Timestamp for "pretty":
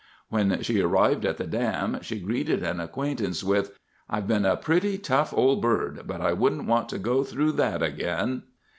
4.57-4.97